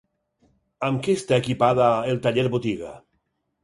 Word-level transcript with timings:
Amb 0.87 1.03
què 1.09 1.15
està 1.21 1.39
equipada 1.43 1.93
el 2.15 2.25
taller-botiga? 2.27 3.01